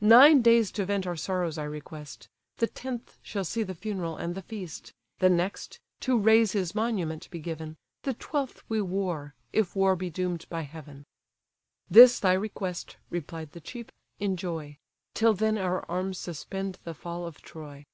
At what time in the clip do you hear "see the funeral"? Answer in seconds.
3.44-4.16